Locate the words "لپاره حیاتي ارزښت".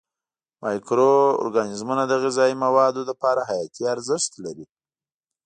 3.09-4.31